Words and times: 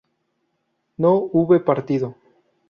no 0.97 1.13
hube 1.31 1.59
partido 1.59 2.15